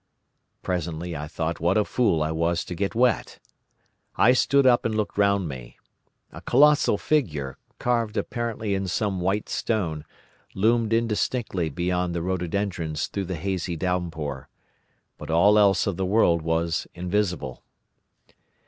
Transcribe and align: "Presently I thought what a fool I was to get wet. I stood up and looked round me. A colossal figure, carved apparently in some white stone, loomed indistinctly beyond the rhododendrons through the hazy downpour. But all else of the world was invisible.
"Presently 0.63 1.15
I 1.15 1.27
thought 1.27 1.59
what 1.59 1.77
a 1.77 1.85
fool 1.85 2.23
I 2.23 2.31
was 2.31 2.65
to 2.65 2.73
get 2.73 2.95
wet. 2.95 3.37
I 4.15 4.31
stood 4.31 4.65
up 4.65 4.83
and 4.83 4.95
looked 4.95 5.15
round 5.15 5.47
me. 5.47 5.77
A 6.31 6.41
colossal 6.41 6.97
figure, 6.97 7.55
carved 7.77 8.17
apparently 8.17 8.73
in 8.73 8.87
some 8.87 9.21
white 9.21 9.47
stone, 9.47 10.03
loomed 10.55 10.91
indistinctly 10.91 11.69
beyond 11.69 12.15
the 12.15 12.23
rhododendrons 12.23 13.05
through 13.05 13.25
the 13.25 13.35
hazy 13.35 13.75
downpour. 13.75 14.49
But 15.19 15.29
all 15.29 15.59
else 15.59 15.85
of 15.85 15.97
the 15.97 16.05
world 16.07 16.41
was 16.41 16.87
invisible. 16.95 17.61